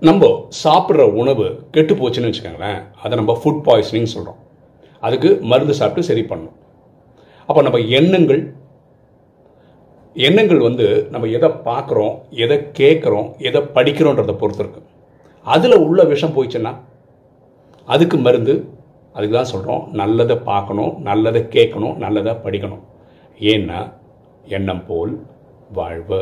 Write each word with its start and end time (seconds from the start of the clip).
நம்ம 0.00 0.24
சாப்பிட்ற 0.64 1.02
உணவு 1.20 1.44
கெட்டு 1.74 1.94
போச்சுன்னு 1.94 2.28
வச்சுக்கோங்களேன் 2.28 2.80
அதை 3.02 3.14
நம்ம 3.20 3.34
ஃபுட் 3.40 3.62
பாய்சனிங் 3.66 4.12
சொல்கிறோம் 4.14 4.40
அதுக்கு 5.02 5.30
மருந்து 5.50 5.74
சாப்பிட்டு 5.78 6.08
சரி 6.08 6.22
பண்ணணும். 6.30 6.56
அப்போ 7.48 7.60
நம்ம 7.66 7.78
எண்ணங்கள் 7.98 8.42
எண்ணங்கள் 10.16 10.60
வந்து 10.66 10.86
நம்ம 11.12 11.28
எதை 11.38 11.48
பார்க்குறோம் 11.68 12.14
எதை 12.44 12.58
கேட்குறோம் 12.80 13.28
எதை 13.48 13.60
படிக்கிறோன்றதை 13.76 14.34
பொறுத்து 14.42 14.62
இருக்கு. 14.64 14.82
அதில் 15.46 15.82
உள்ள 15.86 16.02
விஷம் 16.12 16.34
போயிடுச்சுன்னா 16.36 16.72
அதுக்கு 17.88 18.16
மருந்து 18.26 18.54
அதுக்கு 19.14 19.36
தான் 19.36 19.52
சொல்கிறோம் 19.52 19.82
நல்லதை 20.00 20.36
பார்க்கணும் 20.50 20.94
நல்லதை 21.08 21.42
கேட்கணும் 21.56 21.96
நல்லதை 22.04 22.32
படிக்கணும். 22.46 22.82
ஏன்னா 23.40 23.80
எண்ணம் 24.56 24.86
போல் 24.86 25.14
வாழ்வு. 25.78 26.20